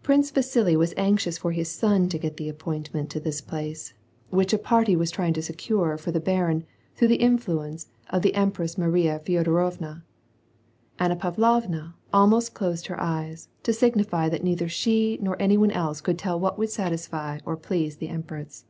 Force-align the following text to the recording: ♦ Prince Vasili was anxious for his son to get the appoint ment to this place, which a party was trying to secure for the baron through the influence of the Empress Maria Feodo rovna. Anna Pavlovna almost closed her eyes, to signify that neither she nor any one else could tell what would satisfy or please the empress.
♦ 0.00 0.02
Prince 0.04 0.30
Vasili 0.30 0.76
was 0.76 0.94
anxious 0.96 1.36
for 1.36 1.50
his 1.50 1.68
son 1.68 2.08
to 2.10 2.16
get 2.16 2.36
the 2.36 2.48
appoint 2.48 2.94
ment 2.94 3.10
to 3.10 3.18
this 3.18 3.40
place, 3.40 3.92
which 4.30 4.52
a 4.52 4.56
party 4.56 4.94
was 4.94 5.10
trying 5.10 5.32
to 5.32 5.42
secure 5.42 5.98
for 5.98 6.12
the 6.12 6.20
baron 6.20 6.64
through 6.94 7.08
the 7.08 7.16
influence 7.16 7.88
of 8.08 8.22
the 8.22 8.36
Empress 8.36 8.78
Maria 8.78 9.18
Feodo 9.18 9.50
rovna. 9.50 10.04
Anna 11.00 11.16
Pavlovna 11.16 11.96
almost 12.12 12.54
closed 12.54 12.86
her 12.86 13.00
eyes, 13.00 13.48
to 13.64 13.72
signify 13.72 14.28
that 14.28 14.44
neither 14.44 14.68
she 14.68 15.18
nor 15.20 15.36
any 15.42 15.56
one 15.58 15.72
else 15.72 16.00
could 16.00 16.20
tell 16.20 16.38
what 16.38 16.56
would 16.56 16.70
satisfy 16.70 17.40
or 17.44 17.56
please 17.56 17.96
the 17.96 18.10
empress. 18.10 18.64